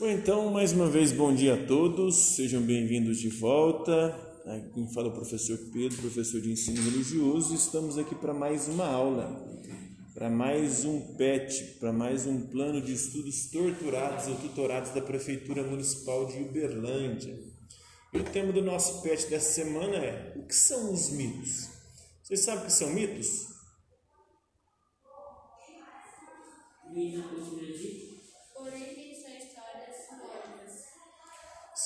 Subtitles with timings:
[0.00, 4.16] Bom, então, mais uma vez, bom dia a todos, sejam bem-vindos de volta.
[4.72, 7.52] Quem fala é o professor Pedro, professor de ensino religioso.
[7.52, 9.44] Estamos aqui para mais uma aula,
[10.14, 15.64] para mais um PET, para mais um plano de estudos torturados ou tutorados da Prefeitura
[15.64, 17.36] Municipal de Uberlândia.
[18.14, 21.70] E o tema do nosso PET dessa semana é: o que são os mitos?
[22.22, 23.48] Vocês sabem o que são mitos?
[26.92, 27.48] Mitos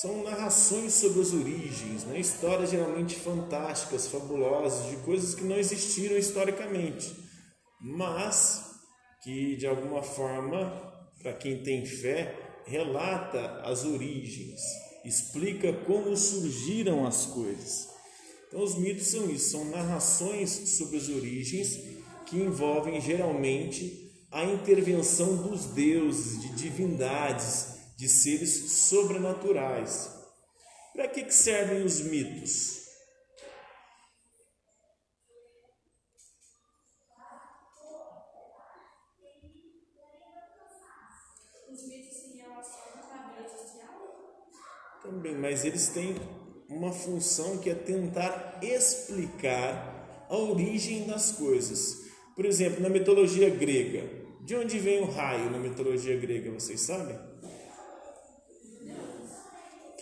[0.03, 2.19] são narrações sobre as origens, né?
[2.19, 7.15] histórias geralmente fantásticas, fabulosas, de coisas que não existiram historicamente,
[7.79, 8.65] mas
[9.23, 10.73] que de alguma forma,
[11.21, 14.59] para quem tem fé, relata as origens,
[15.05, 17.87] explica como surgiram as coisas.
[18.49, 21.79] Então, os mitos são isso, são narrações sobre as origens
[22.25, 27.72] que envolvem geralmente a intervenção dos deuses, de divindades,
[28.03, 30.11] de seres sobrenaturais.
[30.93, 32.83] Para que, que servem os mitos?
[45.01, 46.17] Também, mas eles têm
[46.67, 52.01] uma função que é tentar explicar a origem das coisas.
[52.35, 54.03] Por exemplo, na mitologia grega,
[54.41, 57.32] de onde vem o raio na mitologia grega, vocês sabem?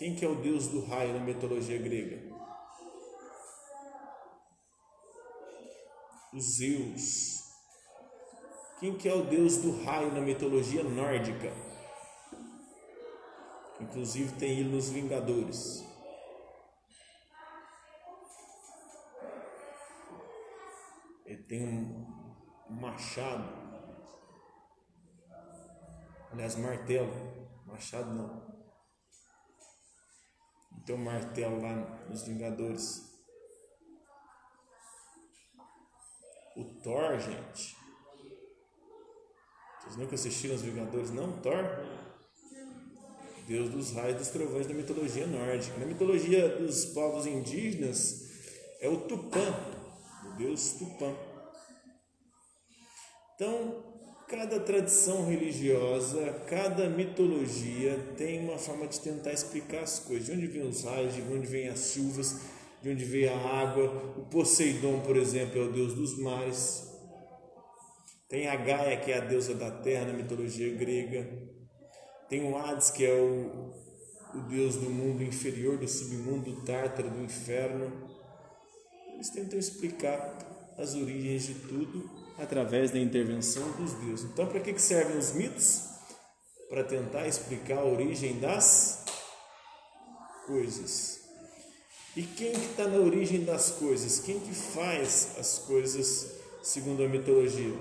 [0.02, 2.20] Quem que é o deus do raio na mitologia grega?
[6.34, 7.52] O Zeus.
[8.80, 11.52] Quem que é o deus do raio na mitologia nórdica?
[13.80, 15.86] Inclusive tem ele nos Vingadores.
[21.24, 23.48] Ele tem um machado.
[26.32, 27.12] Aliás, martelo.
[27.64, 28.51] Machado não.
[30.84, 31.74] Tem um martelo lá
[32.08, 33.12] nos Vingadores.
[36.56, 37.76] O Thor, gente.
[39.80, 41.40] Vocês nunca assistiram os Vingadores, não?
[41.40, 41.64] Thor?
[43.46, 45.78] Deus dos raios dos trovões da mitologia nórdica.
[45.78, 48.30] Na mitologia dos povos indígenas
[48.80, 49.40] é o Tupã,
[50.26, 51.14] o deus Tupã.
[53.34, 53.91] Então,
[54.32, 60.24] Cada tradição religiosa, cada mitologia tem uma forma de tentar explicar as coisas.
[60.24, 62.40] De onde vêm os raios, de onde vêm as chuvas,
[62.80, 63.84] de onde vem a água.
[64.16, 66.90] O Poseidon, por exemplo, é o deus dos mares.
[68.26, 71.28] Tem a Gaia, que é a deusa da terra na mitologia grega.
[72.30, 73.70] Tem o Hades, que é o,
[74.34, 78.08] o deus do mundo inferior, do submundo, do tártaro, do inferno.
[79.12, 84.28] Eles tentam explicar as origens de tudo através da intervenção dos deuses.
[84.30, 85.82] Então, para que servem os mitos?
[86.68, 89.04] Para tentar explicar a origem das
[90.46, 91.20] coisas.
[92.16, 94.18] E quem que está na origem das coisas?
[94.18, 96.32] Quem que faz as coisas
[96.62, 97.74] segundo a mitologia?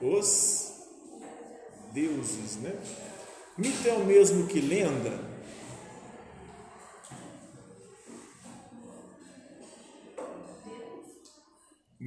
[0.00, 0.72] Os
[1.92, 2.78] deuses, né?
[3.56, 5.29] Mito é o mesmo que lenda?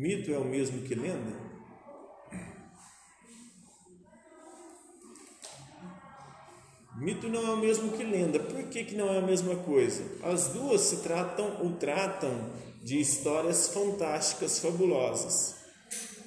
[0.04, 1.34] Mito é o mesmo que lenda?
[6.98, 8.38] Mito não é o mesmo que lenda.
[8.38, 10.04] Por que, que não é a mesma coisa?
[10.22, 12.52] As duas se tratam ou tratam
[12.84, 15.56] de histórias fantásticas, fabulosas.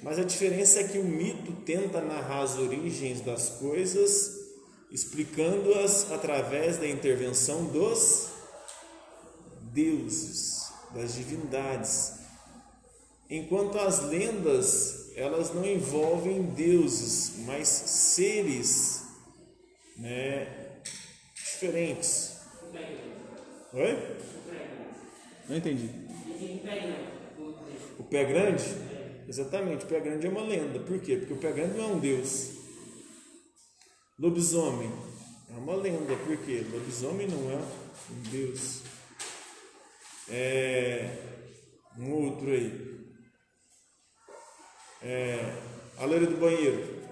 [0.02, 4.38] Mas a diferença é que o mito tenta narrar as origens das coisas,
[4.90, 8.28] explicando-as através da intervenção dos
[9.74, 10.62] deuses,
[10.94, 12.24] das divindades.
[13.28, 19.04] Enquanto as lendas, elas não envolvem deuses, mas seres
[19.96, 20.80] né,
[21.34, 22.36] diferentes.
[23.72, 24.16] Oi?
[25.48, 25.90] Não entendi.
[27.98, 28.64] O pé grande?
[29.28, 30.78] Exatamente, o pé grande é uma lenda.
[30.80, 31.16] Por quê?
[31.16, 32.52] Porque o pé grande não é um deus.
[34.18, 34.90] Lobisomem
[35.50, 36.16] é uma lenda.
[36.16, 36.64] Por quê?
[36.70, 38.82] Lobisomem não é um deus.
[40.28, 41.10] É
[41.98, 42.96] um outro aí.
[45.02, 45.38] É,
[45.98, 47.06] a loira do banheiro.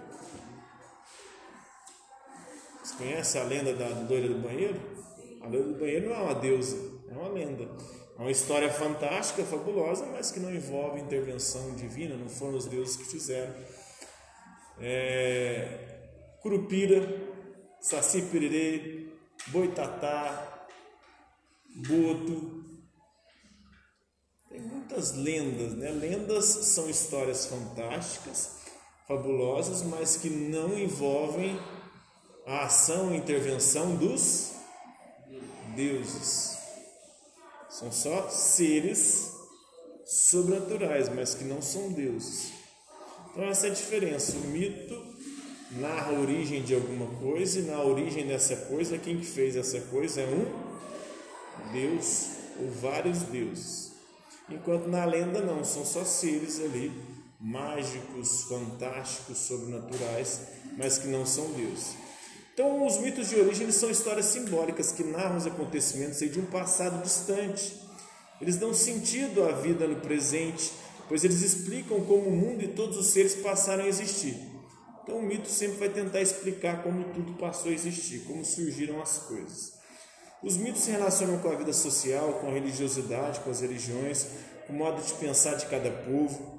[2.83, 4.81] Você conhece a lenda da loira do banheiro?
[5.41, 6.77] A loira do banheiro não é uma deusa,
[7.09, 7.65] é uma lenda.
[8.17, 12.97] É uma história fantástica, fabulosa, mas que não envolve intervenção divina, não foram os deuses
[12.97, 13.55] que fizeram.
[14.81, 17.01] É, Curupira,
[17.81, 19.09] Saci Pererê,
[19.49, 20.67] Boitatá,
[21.89, 22.65] Boto,
[24.49, 25.91] tem muitas lendas, né?
[25.91, 28.64] Lendas são histórias fantásticas,
[29.07, 31.59] fabulosas, mas que não envolvem
[32.47, 34.53] a ação e intervenção dos
[35.75, 36.59] deuses.
[37.69, 39.33] São só seres
[40.07, 42.53] sobrenaturais, mas que não são deuses.
[43.31, 44.37] Então essa é a diferença.
[44.37, 45.03] O mito
[45.73, 49.81] narra a origem de alguma coisa e na origem dessa coisa, quem que fez essa
[49.81, 52.29] coisa é um Deus
[52.61, 53.93] ou vários deuses.
[54.49, 56.93] Enquanto na lenda não, são só seres ali
[57.45, 60.41] mágicos, fantásticos, sobrenaturais,
[60.79, 61.95] mas que não são deuses.
[62.55, 67.03] Então, os mitos de origem são histórias simbólicas que narram os acontecimentos de um passado
[67.03, 67.79] distante.
[68.41, 70.73] Eles dão sentido à vida no presente,
[71.07, 74.37] pois eles explicam como o mundo e todos os seres passaram a existir.
[75.03, 79.19] Então, o mito sempre vai tentar explicar como tudo passou a existir, como surgiram as
[79.19, 79.75] coisas.
[80.43, 84.29] Os mitos se relacionam com a vida social, com a religiosidade, com as religiões,
[84.67, 86.54] com o modo de pensar de cada povo.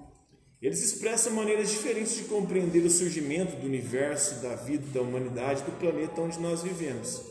[0.66, 5.72] Eles expressam maneiras diferentes de compreender o surgimento do universo, da vida, da humanidade, do
[5.74, 7.22] planeta onde nós vivemos.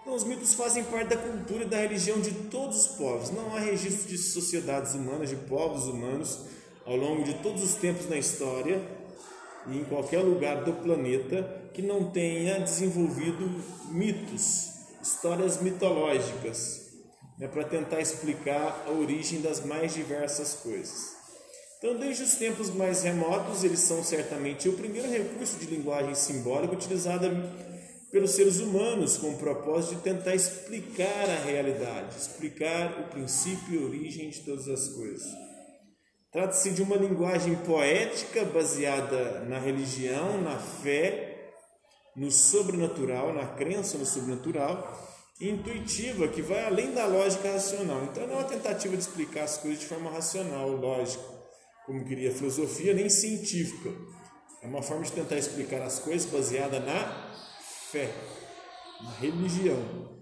[0.00, 3.30] Então, os mitos fazem parte da cultura e da religião de todos os povos.
[3.30, 6.40] Não há registro de sociedades humanas, de povos humanos,
[6.84, 8.82] ao longo de todos os tempos na história
[9.68, 13.62] e em qualquer lugar do planeta que não tenha desenvolvido
[13.92, 16.90] mitos, histórias mitológicas,
[17.38, 21.15] né, para tentar explicar a origem das mais diversas coisas.
[21.78, 26.72] Então, desde os tempos mais remotos, eles são certamente o primeiro recurso de linguagem simbólica
[26.72, 27.30] utilizada
[28.10, 33.84] pelos seres humanos com o propósito de tentar explicar a realidade, explicar o princípio e
[33.84, 35.22] origem de todas as coisas.
[36.32, 41.52] Trata-se de uma linguagem poética baseada na religião, na fé,
[42.16, 44.98] no sobrenatural, na crença no sobrenatural,
[45.38, 48.02] intuitiva, que vai além da lógica racional.
[48.04, 51.35] Então, não é uma tentativa de explicar as coisas de forma racional, lógica
[51.86, 53.90] como queria a filosofia, nem científica.
[54.60, 57.32] É uma forma de tentar explicar as coisas baseada na
[57.90, 58.12] fé,
[59.00, 60.16] na religião.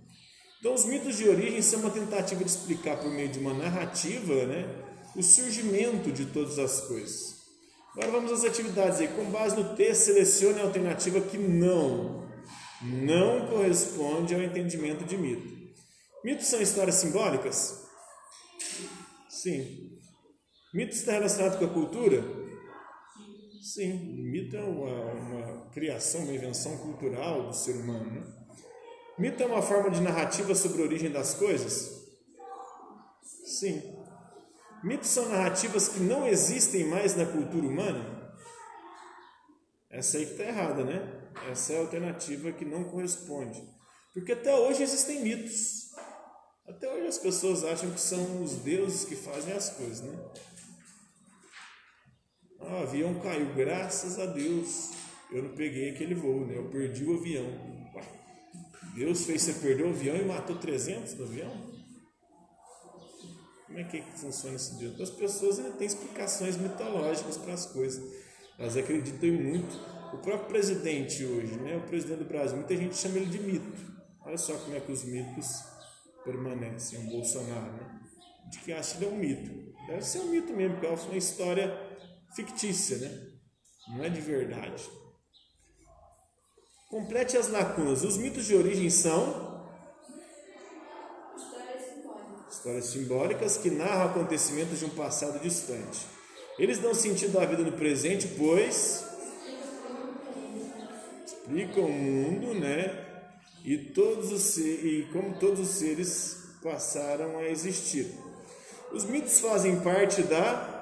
[0.60, 4.46] Então, os mitos de origem são uma tentativa de explicar por meio de uma narrativa
[4.46, 4.82] né,
[5.16, 7.34] o surgimento de todas as coisas.
[7.92, 9.08] Agora vamos às atividades aí.
[9.08, 12.28] Com base no texto, selecione a alternativa que não,
[12.82, 15.54] não corresponde ao entendimento de mito.
[16.24, 17.84] Mitos são histórias simbólicas?
[19.28, 19.83] Sim.
[20.74, 22.20] Mito está relacionado com a cultura?
[23.62, 28.10] Sim, mito é uma, uma criação, uma invenção cultural do ser humano.
[28.10, 28.26] Né?
[29.16, 32.04] Mito é uma forma de narrativa sobre a origem das coisas?
[33.44, 33.94] Sim.
[34.82, 38.34] Mitos são narrativas que não existem mais na cultura humana?
[39.88, 41.30] Essa aí que está errada, né?
[41.52, 43.62] Essa é a alternativa que não corresponde.
[44.12, 45.90] Porque até hoje existem mitos.
[46.66, 50.18] Até hoje as pessoas acham que são os deuses que fazem as coisas, né?
[52.66, 54.92] Ah, o avião caiu, graças a Deus.
[55.30, 56.56] Eu não peguei aquele voo, né?
[56.56, 57.46] Eu perdi o avião.
[58.94, 61.74] Deus fez você perder o avião e matou 300 do avião?
[63.66, 65.00] Como é que, funciona esse Deus?
[65.00, 68.02] As pessoas ainda têm explicações mitológicas para as coisas.
[68.56, 69.74] Elas acreditam muito.
[70.12, 71.76] O próprio presidente hoje, né?
[71.76, 73.92] O presidente do Brasil, muita gente chama ele de mito.
[74.24, 75.64] Olha só como é que os mitos
[76.24, 77.00] permanecem.
[77.00, 78.00] O Bolsonaro, né?
[78.48, 79.74] De que acha que ele é um mito.
[79.88, 81.93] Deve ser um mito mesmo, porque é uma história
[82.34, 83.28] fictícia, né?
[83.88, 84.88] Não é de verdade.
[86.90, 88.02] Complete as lacunas.
[88.02, 89.54] Os mitos de origem são
[92.50, 96.06] histórias simbólicas que narram acontecimentos de um passado distante.
[96.58, 99.04] Eles dão sentido à vida no presente, pois
[101.26, 103.04] explicam o mundo, né?
[103.64, 108.14] E todos os e como todos os seres passaram a existir.
[108.92, 110.73] Os mitos fazem parte da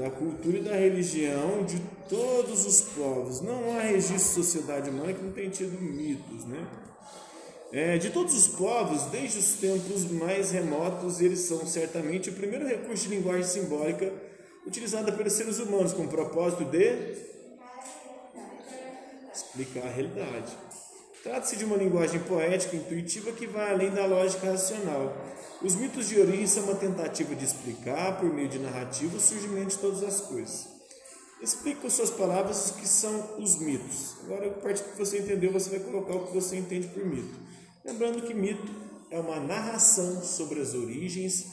[0.00, 1.78] da cultura e da religião de
[2.08, 3.42] todos os povos.
[3.42, 6.66] Não há registro de sociedade humana que não tenha tido mitos, né?
[7.70, 12.66] É, de todos os povos, desde os tempos mais remotos, eles são certamente o primeiro
[12.66, 14.10] recurso de linguagem simbólica
[14.66, 17.16] utilizada pelos seres humanos com o propósito de
[19.32, 20.56] explicar a realidade.
[21.22, 25.14] Trata-se de uma linguagem poética, intuitiva que vai além da lógica racional
[25.62, 29.68] os mitos de origem são uma tentativa de explicar, por meio de narrativa, o surgimento
[29.68, 30.66] de todas as coisas.
[31.42, 34.16] Explique com suas palavras o que são os mitos.
[34.24, 37.04] Agora, a partir do que você entendeu, você vai colocar o que você entende por
[37.04, 37.38] mito.
[37.84, 38.72] Lembrando que mito
[39.10, 41.48] é uma narração sobre as origens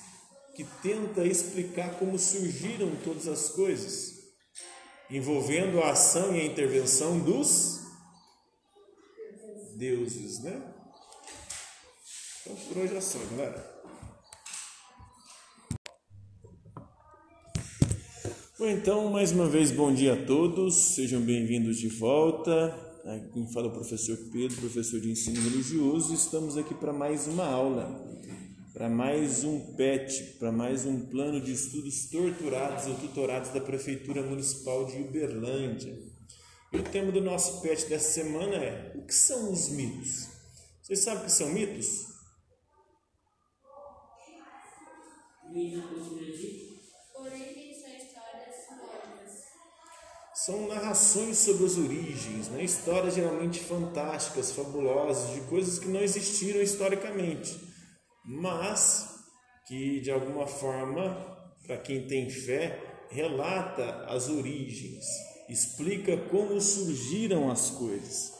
[0.56, 4.14] que tenta explicar como surgiram todas as coisas,
[5.12, 7.82] envolvendo a ação e a intervenção dos
[9.78, 10.60] deuses, né?
[12.42, 13.78] Então, por hoje é só, galera.
[18.58, 22.76] Bom, então, mais uma vez, bom dia a todos, sejam bem-vindos de volta.
[23.32, 26.12] Quem fala é o professor Pedro, professor de ensino religioso.
[26.12, 28.04] Estamos aqui para mais uma aula,
[28.74, 34.24] para mais um PET, para mais um plano de estudos torturados ou tutorados da Prefeitura
[34.24, 36.07] Municipal de Uberlândia.
[36.72, 40.28] E o tema do nosso PET dessa semana é: o que são os mitos?
[40.82, 42.18] Vocês sabem o que são mitos?
[50.48, 52.64] são narrações sobre as origens, né?
[52.64, 57.60] histórias geralmente fantásticas, fabulosas, de coisas que não existiram historicamente,
[58.24, 59.26] mas
[59.68, 61.18] que de alguma forma,
[61.66, 65.04] para quem tem fé, relata as origens,
[65.50, 68.34] explica como surgiram as coisas.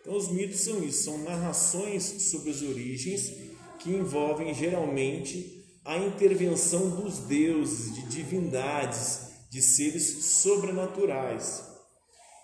[0.00, 3.32] Então, os mitos são isso, são narrações sobre as origens
[3.80, 11.64] que envolvem geralmente a intervenção dos deuses, de divindades, de seres sobrenaturais.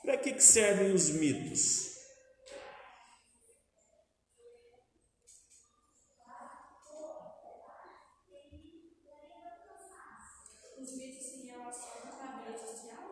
[0.02, 1.92] Para que, que servem os mitos?
[10.78, 13.02] Os mitos se relacionam com a vida social?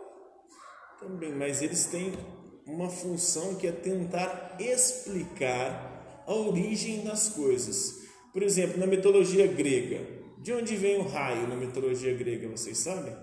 [1.01, 2.13] Também, mas eles têm
[2.67, 8.01] uma função que é tentar explicar a origem das coisas.
[8.35, 10.07] Por exemplo, na mitologia grega,
[10.39, 13.17] de onde vem o raio na mitologia grega, vocês sabem?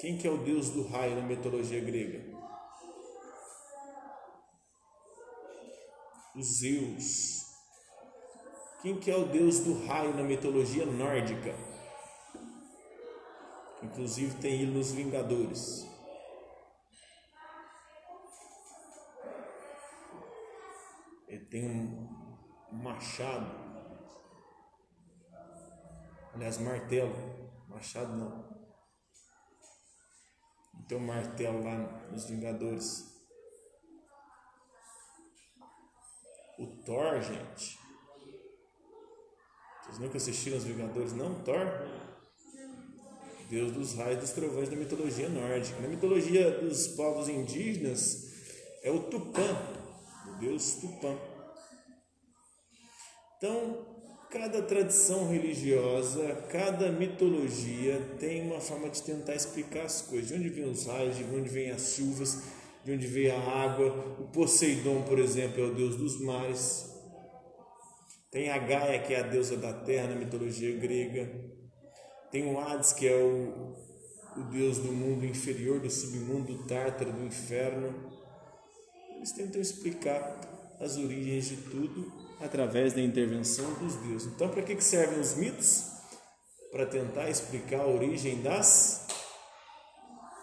[0.00, 2.24] Quem que é o deus do raio na mitologia grega?
[6.34, 7.44] O Zeus.
[8.82, 11.73] Quem que é o deus do raio na mitologia nórdica?
[13.84, 15.86] Inclusive tem ele nos Vingadores.
[21.28, 23.46] Ele tem um, machado.
[26.32, 27.14] Aliás, martelo.
[27.68, 28.54] Machado não.
[30.88, 31.76] Tem um martelo lá
[32.10, 33.12] nos Vingadores.
[36.58, 37.78] O Thor, gente.
[39.82, 41.12] Vocês nunca assistiram os Vingadores?
[41.12, 42.13] Não, Thor?
[43.48, 45.80] Deus dos raios e dos trovões da mitologia nórdica.
[45.80, 48.32] Na mitologia dos povos indígenas
[48.82, 49.56] é o Tupã,
[50.28, 51.16] o deus Tupã.
[53.36, 53.94] Então,
[54.34, 60.26] Cada tradição religiosa, cada mitologia tem uma forma de tentar explicar as coisas.
[60.26, 62.42] De onde vêm os raios, de onde vêm as chuvas,
[62.84, 64.16] de onde vem a água.
[64.18, 66.90] O Poseidon, por exemplo, é o deus dos mares.
[68.32, 71.30] Tem a Gaia, que é a deusa da terra na mitologia grega.
[72.34, 73.76] Tem o Hades, que é o,
[74.36, 78.10] o deus do mundo inferior, do submundo, do tártaro, do inferno.
[79.14, 80.40] Eles tentam explicar
[80.80, 84.32] as origens de tudo através da intervenção dos deuses.
[84.32, 85.84] Então, para que servem os mitos?
[86.72, 89.06] Para tentar explicar a origem das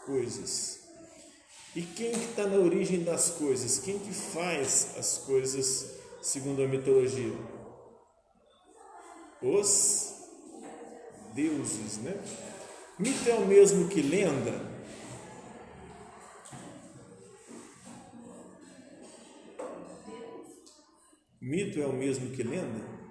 [0.05, 0.79] coisas.
[1.75, 3.79] E quem que está na origem das coisas?
[3.79, 7.36] Quem que faz as coisas segundo a mitologia?
[9.41, 10.10] Os
[11.33, 12.15] deuses, né?
[13.00, 14.71] Mito é o mesmo que lenda?
[21.41, 23.01] Mito é o mesmo que lenda?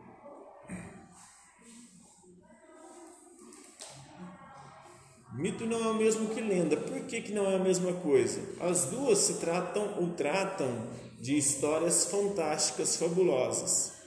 [5.33, 6.77] Mito não é o mesmo que lenda.
[6.77, 8.41] Por que, que não é a mesma coisa?
[8.61, 10.87] As duas se tratam ou tratam
[11.19, 14.00] de histórias fantásticas, fabulosas.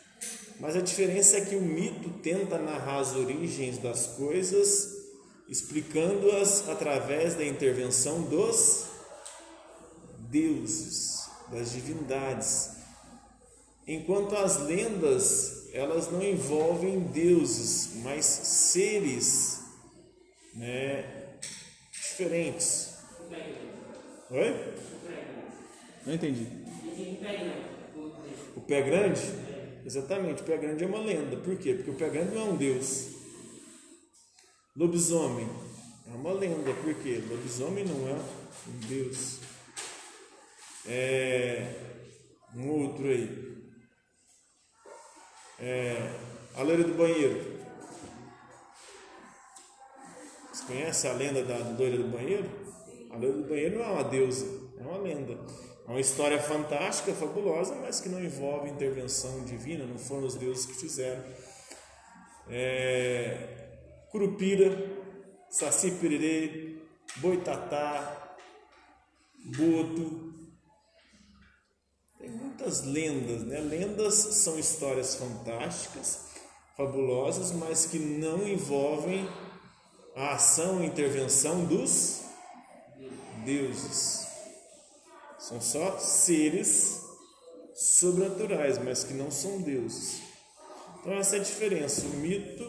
[0.59, 5.03] Mas a diferença é que o mito tenta narrar as origens das coisas,
[5.49, 8.85] explicando-as através da intervenção dos
[10.29, 12.71] deuses, das divindades.
[13.85, 19.59] Enquanto as lendas, elas não envolvem deuses, mas seres
[20.53, 21.39] né,
[21.91, 22.93] diferentes.
[24.29, 24.73] Oi?
[26.05, 26.47] Não entendi.
[28.55, 29.21] O pé grande?
[29.85, 31.35] Exatamente, o pé grande é uma lenda.
[31.37, 31.73] Por quê?
[31.73, 33.09] Porque o pé grande não é um deus.
[34.75, 35.47] Lobisomem
[36.07, 36.73] é uma lenda.
[36.73, 37.21] Por quê?
[37.27, 39.39] Lobisomem não é um deus.
[40.87, 41.93] É
[42.55, 43.53] um outro aí.
[45.59, 46.11] É,
[46.55, 47.61] a loira do banheiro.
[50.51, 52.49] Você conhece a lenda da loira do banheiro?
[53.11, 54.45] A loira do banheiro não é uma deusa,
[54.77, 55.37] é uma lenda.
[55.85, 60.65] É uma história fantástica, fabulosa, mas que não envolve intervenção divina, não foram os deuses
[60.65, 61.23] que fizeram.
[62.49, 64.71] É, Curupira,
[65.49, 66.77] Saci Pererê,
[67.17, 68.35] Boitatá,
[69.57, 70.33] Boto,
[72.17, 73.59] tem muitas lendas, né?
[73.59, 76.27] Lendas são histórias fantásticas,
[76.77, 79.27] fabulosas, mas que não envolvem
[80.15, 82.21] a ação e intervenção dos
[83.43, 84.22] deuses.
[85.43, 87.01] São só seres
[87.75, 90.21] sobrenaturais, mas que não são deuses.
[91.01, 92.05] Então essa é a diferença.
[92.05, 92.63] O mito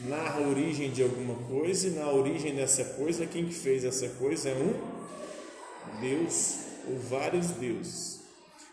[0.00, 4.08] narra a origem de alguma coisa e na origem dessa coisa, quem que fez essa
[4.08, 6.56] coisa é um Deus
[6.88, 8.20] ou vários deuses.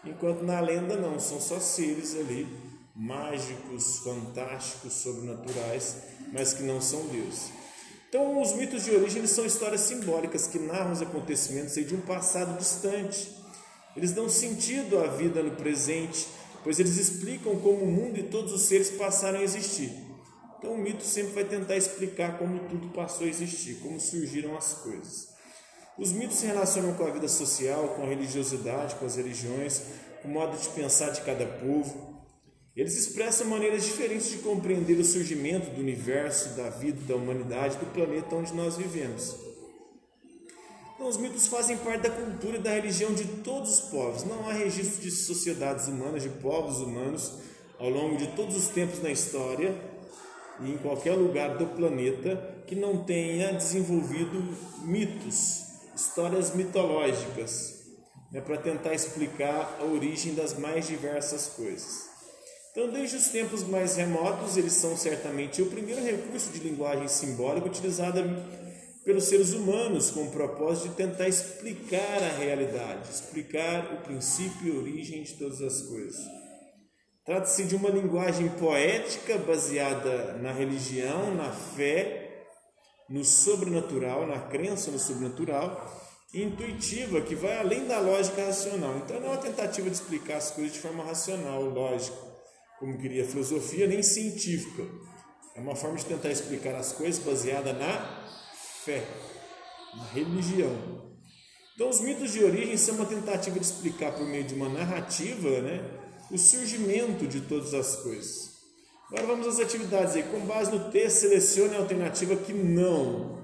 [0.03, 2.47] Enquanto na lenda não, são só seres ali
[2.95, 5.97] mágicos, fantásticos, sobrenaturais,
[6.33, 7.58] mas que não são deuses.
[8.09, 12.57] Então, os mitos de origem são histórias simbólicas que narram os acontecimentos de um passado
[12.57, 13.35] distante.
[13.95, 16.27] Eles dão sentido à vida no presente,
[16.63, 19.91] pois eles explicam como o mundo e todos os seres passaram a existir.
[20.57, 24.73] Então, o mito sempre vai tentar explicar como tudo passou a existir, como surgiram as
[24.73, 25.27] coisas.
[25.95, 29.83] Os mitos se relacionam com a vida social, com a religiosidade, com as religiões,
[30.23, 32.18] com o modo de pensar de cada povo.
[32.75, 37.85] Eles expressam maneiras diferentes de compreender o surgimento do universo, da vida, da humanidade, do
[37.87, 39.35] planeta onde nós vivemos.
[40.95, 44.23] Então, os mitos fazem parte da cultura e da religião de todos os povos.
[44.25, 47.39] Não há registro de sociedades humanas, de povos humanos,
[47.79, 49.73] ao longo de todos os tempos na história
[50.61, 54.43] e em qualquer lugar do planeta que não tenha desenvolvido
[54.83, 55.63] mitos,
[55.95, 57.79] histórias mitológicas,
[58.31, 62.08] né, para tentar explicar a origem das mais diversas coisas.
[62.71, 67.67] Então, desde os tempos mais remotos, eles são certamente o primeiro recurso de linguagem simbólica
[67.67, 68.23] utilizada
[69.03, 74.77] pelos seres humanos com o propósito de tentar explicar a realidade, explicar o princípio e
[74.77, 76.15] origem de todas as coisas.
[77.25, 82.45] Trata-se de uma linguagem poética baseada na religião, na fé,
[83.09, 85.91] no sobrenatural, na crença no sobrenatural,
[86.31, 88.95] intuitiva, que vai além da lógica racional.
[88.97, 92.28] Então, não é uma tentativa de explicar as coisas de forma racional, lógica
[92.79, 94.83] como queria a filosofia, nem científica.
[95.55, 98.25] É uma forma de tentar explicar as coisas baseada na
[98.85, 99.03] fé,
[99.95, 101.09] na religião.
[101.75, 105.61] Então, os mitos de origem são uma tentativa de explicar por meio de uma narrativa
[105.61, 105.81] né,
[106.31, 108.49] o surgimento de todas as coisas.
[109.07, 110.23] Agora vamos às atividades aí.
[110.23, 113.43] Com base no texto, selecione a alternativa que não,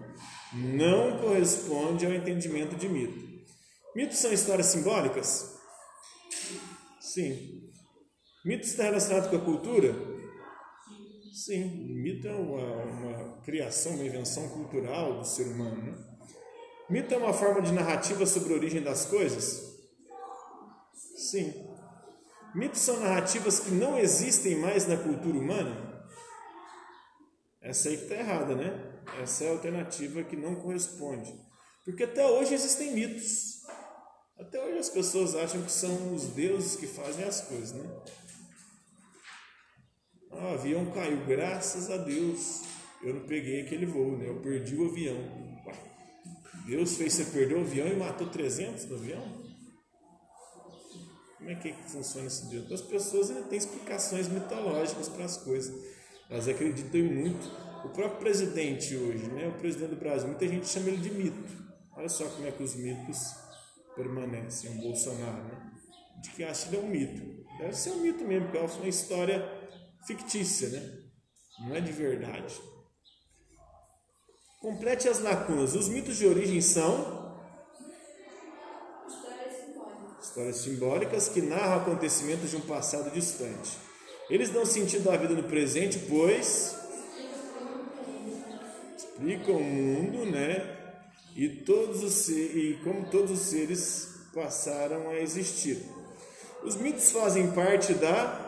[0.53, 3.25] não corresponde ao entendimento de mito.
[3.95, 5.55] Mitos são histórias simbólicas?
[6.99, 7.54] Sim.
[8.45, 9.91] Mito está relacionado com a cultura?
[11.33, 15.81] Sim, mito é uma, uma criação, uma invenção cultural do ser humano.
[15.81, 15.97] Né?
[16.87, 19.75] Mito é uma forma de narrativa sobre a origem das coisas?
[21.17, 21.53] Sim.
[22.53, 26.05] Mitos são narrativas que não existem mais na cultura humana?
[27.61, 29.01] Essa aí que está errada, né?
[29.23, 31.33] Essa é a alternativa que não corresponde.
[31.83, 33.63] Porque até hoje existem mitos.
[34.37, 37.89] Até hoje as pessoas acham que são os deuses que fazem as coisas, né?
[40.35, 42.63] O avião caiu, graças a Deus.
[43.01, 44.27] Eu não peguei aquele voo, né?
[44.27, 45.17] Eu perdi o avião.
[46.65, 49.45] Deus fez você perder o avião e matou 300 no avião?
[51.37, 52.71] Como é que, funciona esse Deus?
[52.71, 55.73] As pessoas ainda têm explicações mitológicas para as coisas.
[56.29, 57.47] Elas acreditam muito.
[57.85, 59.47] O próprio presidente hoje, né?
[59.47, 61.65] O presidente do Brasil, muita gente chama ele de mito.
[61.95, 63.35] Olha só como é que os mitos
[63.95, 64.71] permanecem.
[64.71, 65.71] O Bolsonaro, né?
[66.21, 67.45] De que acha que ele é um mito.
[67.59, 69.54] Deve ser um mito mesmo, porque é uma história
[70.05, 71.05] fictícia, né?
[71.59, 72.55] Não é de verdade.
[74.61, 75.75] Complete as lacunas.
[75.75, 77.23] Os mitos de origem são
[79.07, 80.25] Histórias simbólicas.
[80.27, 83.77] histórias simbólicas que narram acontecimentos de um passado distante.
[84.29, 86.75] Eles dão sentido à vida no presente, pois
[88.97, 90.75] explicam o mundo, né?
[91.35, 95.85] E todos os e como todos os seres passaram a existir.
[96.63, 98.44] Os mitos fazem parte da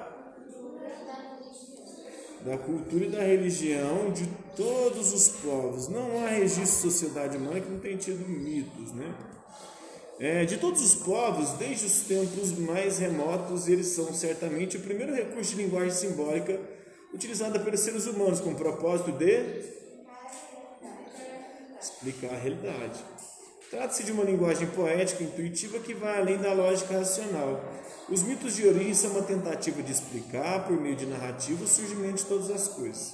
[2.42, 5.88] da cultura e da religião de todos os povos.
[5.88, 9.16] Não há registro de sociedade humana que não tenha tido mitos, né?
[10.20, 15.14] É, de todos os povos, desde os tempos mais remotos, eles são certamente o primeiro
[15.14, 16.60] recurso de linguagem simbólica
[17.14, 19.44] utilizada pelos seres humanos com o propósito de
[21.80, 23.00] explicar a realidade.
[23.70, 27.62] Trata-se de uma linguagem poética, intuitiva que vai além da lógica racional.
[28.10, 32.24] Os mitos de origem são uma tentativa de explicar, por meio de narrativa, o surgimento
[32.24, 33.14] de todas as coisas.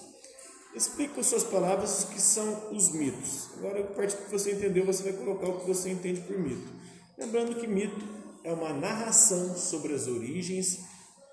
[0.75, 3.49] Explique com suas palavras o que são os mitos.
[3.57, 6.37] Agora, a partir do que você entendeu, você vai colocar o que você entende por
[6.37, 6.71] mito.
[7.17, 8.05] Lembrando que mito
[8.43, 10.81] é uma narração sobre as origens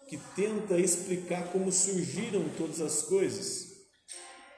[0.09, 3.67] que tenta explicar como surgiram todas as coisas,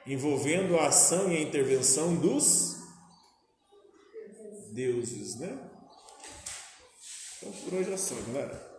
[0.07, 2.82] envolvendo a ação e a intervenção dos
[4.73, 5.57] deuses, né?
[7.37, 8.72] Então por hoje é só, galera.